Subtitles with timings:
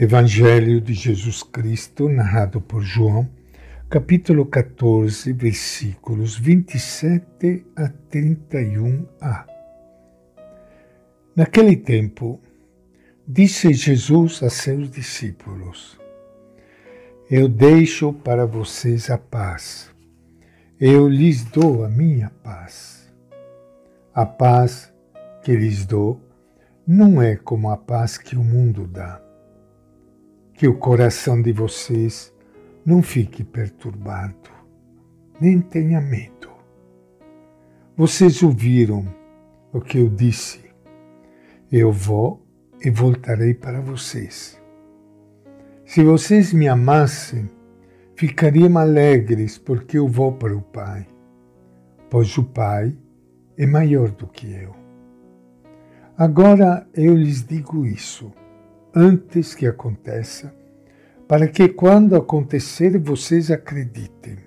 [0.00, 3.28] Evangelho de Jesus Cristo, narrado por João,
[3.90, 9.44] capítulo 14, versículos 27 a 31a.
[11.34, 12.40] Naquele tempo,
[13.26, 15.98] disse Jesus a seus discípulos:
[17.28, 19.90] Eu deixo para vocês a paz.
[20.78, 23.12] Eu lhes dou a minha paz.
[24.14, 24.92] A paz
[25.42, 26.20] que lhes dou
[26.86, 29.26] não é como a paz que o mundo dá
[30.58, 32.34] que o coração de vocês
[32.84, 34.50] não fique perturbado,
[35.40, 36.50] nem tenha medo.
[37.96, 39.06] Vocês ouviram
[39.72, 40.60] o que eu disse.
[41.70, 42.44] Eu vou
[42.84, 44.60] e voltarei para vocês.
[45.86, 47.48] Se vocês me amassem,
[48.16, 51.06] ficariam alegres porque eu vou para o Pai,
[52.10, 52.98] pois o Pai
[53.56, 54.74] é maior do que eu.
[56.16, 58.32] Agora eu lhes digo isso
[58.94, 60.54] antes que aconteça,
[61.26, 64.38] para que quando acontecer vocês acreditem.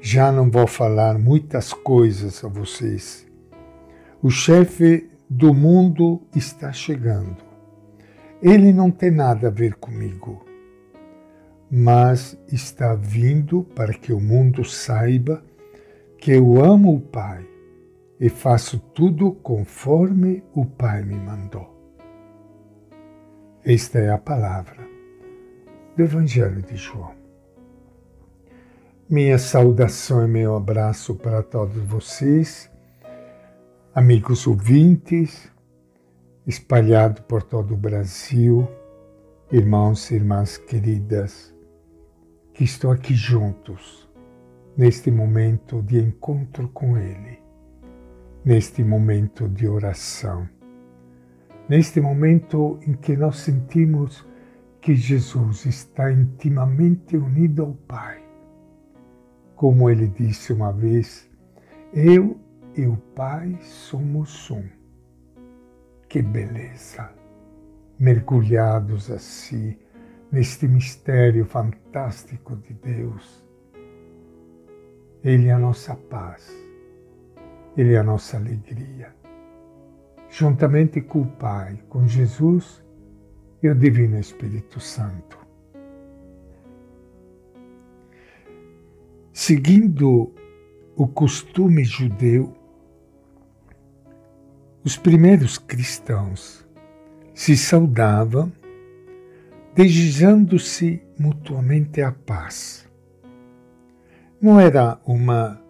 [0.00, 3.26] Já não vou falar muitas coisas a vocês.
[4.22, 7.38] O chefe do mundo está chegando.
[8.42, 10.44] Ele não tem nada a ver comigo,
[11.70, 15.42] mas está vindo para que o mundo saiba
[16.18, 17.46] que eu amo o Pai
[18.20, 21.71] e faço tudo conforme o Pai me mandou.
[23.64, 24.76] Esta é a palavra
[25.96, 27.14] do Evangelho de João.
[29.08, 32.68] Minha saudação e meu abraço para todos vocês,
[33.94, 35.48] amigos ouvintes,
[36.44, 38.66] espalhados por todo o Brasil,
[39.52, 41.54] irmãos e irmãs queridas,
[42.52, 44.10] que estão aqui juntos
[44.76, 47.38] neste momento de encontro com Ele,
[48.44, 50.48] neste momento de oração
[51.72, 54.28] neste momento em que nós sentimos
[54.78, 58.22] que Jesus está intimamente unido ao Pai.
[59.56, 61.30] Como ele disse uma vez,
[61.94, 62.38] eu
[62.76, 64.68] e o Pai somos um.
[66.10, 67.10] Que beleza!
[67.98, 69.74] Mergulhados assim
[70.30, 73.42] neste mistério fantástico de Deus.
[75.24, 76.52] Ele é a nossa paz,
[77.74, 79.21] Ele é a nossa alegria
[80.32, 82.82] juntamente com o Pai, com Jesus
[83.62, 85.38] e o Divino Espírito Santo.
[89.30, 90.34] Seguindo
[90.96, 92.56] o costume judeu,
[94.82, 96.66] os primeiros cristãos
[97.34, 98.50] se saudavam,
[99.74, 102.88] desejando-se mutuamente a paz.
[104.40, 105.62] Não era uma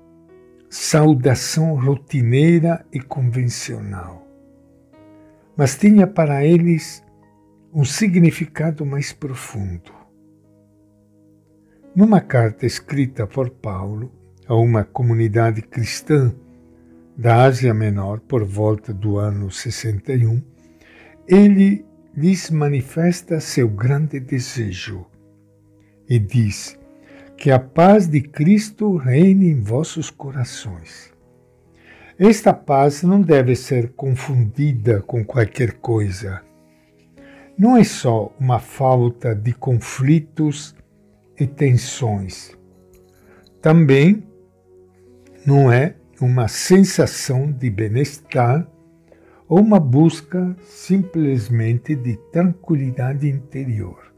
[0.70, 4.31] saudação rotineira e convencional
[5.56, 7.02] mas tinha para eles
[7.72, 9.92] um significado mais profundo.
[11.94, 14.12] Numa carta escrita por Paulo
[14.46, 16.34] a uma comunidade cristã
[17.16, 20.42] da Ásia Menor por volta do ano 61,
[21.28, 21.84] ele
[22.16, 25.06] lhes manifesta seu grande desejo
[26.08, 26.78] e diz
[27.36, 31.11] que a paz de Cristo reine em vossos corações
[32.24, 36.40] esta paz não deve ser confundida com qualquer coisa.
[37.58, 40.72] Não é só uma falta de conflitos
[41.36, 42.56] e tensões.
[43.60, 44.22] Também
[45.44, 48.68] não é uma sensação de bem-estar
[49.48, 54.14] ou uma busca simplesmente de tranquilidade interior.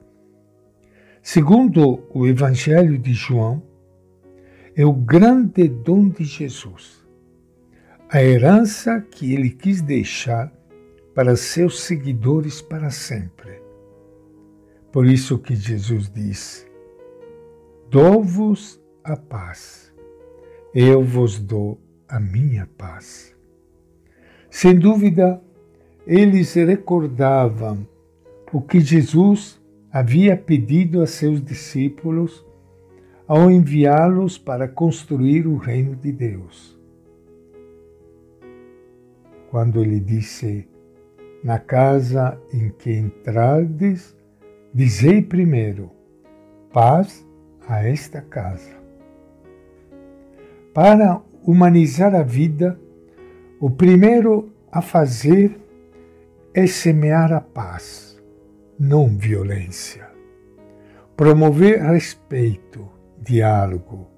[1.23, 3.63] Segundo o Evangelho de João,
[4.77, 7.04] é o grande dom de Jesus
[8.09, 10.53] a herança que ele quis deixar
[11.15, 13.63] para seus seguidores para sempre.
[14.93, 16.67] Por isso que Jesus diz:
[17.91, 19.93] Dou-vos a paz,
[20.75, 23.35] eu vos dou a minha paz.
[24.51, 25.43] Sem dúvida,
[26.07, 27.89] eles recordavam
[28.53, 29.61] o que Jesus
[29.91, 32.45] havia pedido a seus discípulos
[33.27, 36.74] ao enviá-los para construir o reino de Deus
[39.55, 40.69] quando ele disse:
[41.45, 44.17] Na casa em que entrardes,
[44.75, 45.93] dizei primeiro:
[46.73, 47.25] paz
[47.69, 48.73] a esta casa.
[50.75, 52.77] Para humanizar a vida,
[53.61, 55.57] o primeiro a fazer
[56.53, 58.21] é semear a paz,
[58.77, 60.11] não violência.
[61.17, 62.91] Promover respeito,
[63.21, 64.09] diálogo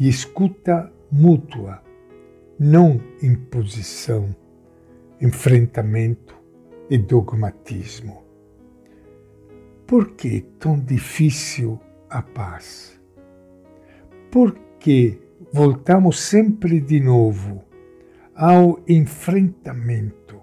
[0.00, 1.80] e escuta mútua,
[2.58, 4.34] não imposição
[5.20, 6.36] enfrentamento
[6.88, 8.24] e dogmatismo.
[9.86, 11.80] por que tão difícil
[12.10, 13.00] a paz?
[14.30, 15.18] Por que
[15.50, 17.64] voltamos sempre de novo
[18.34, 20.36] ao enfrentamento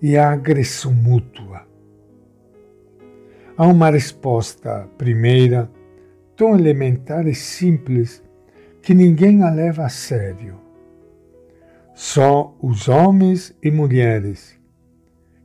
[0.00, 1.68] e à agressão mútua?
[3.56, 5.70] Há uma resposta primeira
[6.34, 8.24] tão elementar e simples
[8.82, 10.63] que ninguém a leva a sério.
[11.94, 14.58] Só os homens e mulheres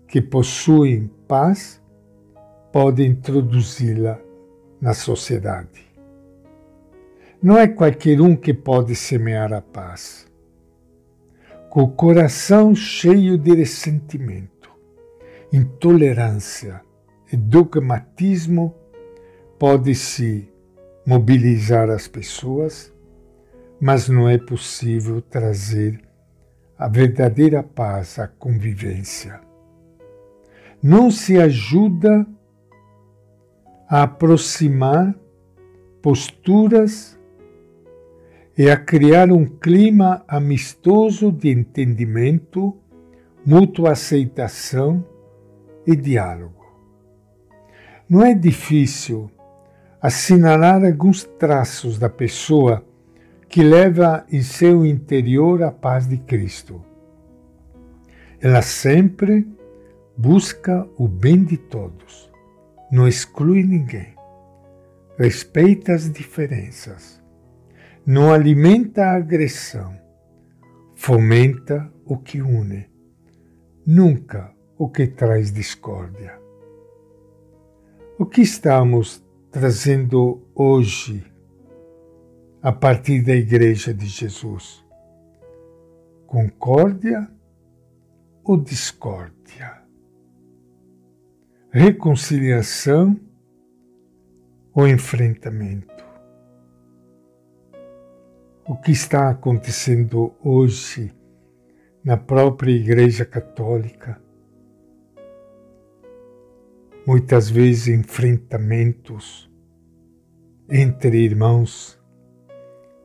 [0.08, 1.80] que possuem paz
[2.74, 4.20] podem introduzi-la
[4.82, 5.88] na sociedade.
[7.40, 10.28] Não é qualquer um que pode semear a paz.
[11.70, 14.72] Com o coração cheio de ressentimento,
[15.54, 16.82] intolerância
[17.32, 18.74] e dogmatismo,
[19.60, 20.52] pode-se
[21.06, 22.92] mobilizar as pessoas,
[23.80, 26.09] mas não é possível trazer
[26.80, 29.42] a verdadeira paz à convivência.
[30.82, 32.26] Não se ajuda
[33.90, 35.14] a aproximar
[36.02, 37.20] posturas
[38.58, 42.78] e a criar um clima amistoso de entendimento,
[43.46, 45.06] mútua aceitação
[45.86, 46.66] e diálogo.
[48.10, 49.30] Não é difícil
[50.02, 52.86] assinalar alguns traços da pessoa
[53.50, 56.86] que leva em seu interior a paz de Cristo.
[58.40, 59.48] Ela sempre
[60.16, 62.32] busca o bem de todos,
[62.92, 64.14] não exclui ninguém,
[65.18, 67.20] respeita as diferenças,
[68.06, 70.00] não alimenta a agressão,
[70.96, 72.88] fomenta o que une,
[73.86, 76.40] nunca o que traz discórdia.
[78.20, 81.29] O que estamos trazendo hoje
[82.62, 84.86] a partir da Igreja de Jesus?
[86.28, 87.30] Concórdia
[88.44, 89.82] ou discórdia?
[91.72, 93.20] Reconciliação
[94.74, 95.88] ou enfrentamento?
[98.68, 101.14] O que está acontecendo hoje
[102.04, 104.22] na própria Igreja Católica?
[107.08, 109.50] Muitas vezes enfrentamentos
[110.70, 111.99] entre irmãos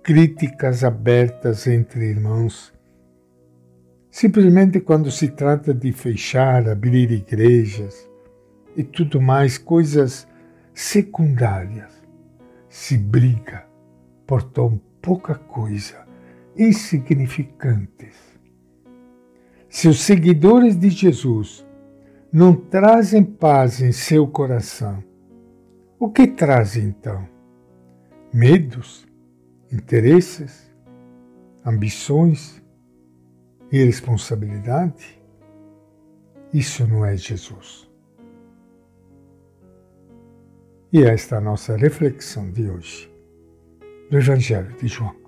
[0.04, 2.74] críticas abertas entre irmãos.
[4.10, 8.06] Simplesmente quando se trata de fechar, abrir igrejas
[8.76, 10.28] e tudo mais, coisas
[10.74, 11.90] secundárias,
[12.68, 13.64] se briga
[14.26, 16.06] por tão pouca coisa,
[16.54, 18.14] insignificantes.
[19.70, 21.66] Se os seguidores de Jesus
[22.30, 25.02] não trazem paz em seu coração,
[25.98, 27.26] o que trazem então?
[28.32, 29.06] Medos?
[29.74, 30.70] Interesses,
[31.66, 32.62] ambições,
[33.72, 35.20] irresponsabilidade,
[36.52, 37.90] isso não é Jesus.
[40.92, 43.12] E esta é a nossa reflexão de hoje
[44.10, 45.23] do Evangelho de João.